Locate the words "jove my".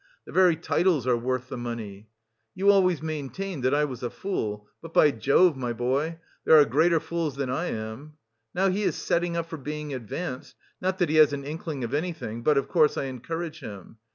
5.11-5.73